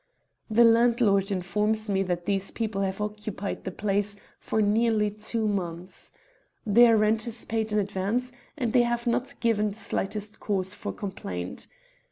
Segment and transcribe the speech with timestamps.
[0.49, 6.11] The landlord informs me that these people have occupied the place for nearly two months.
[6.65, 10.91] Their rent is paid in advance, and they have not given the slightest cause for
[10.91, 11.67] complaint.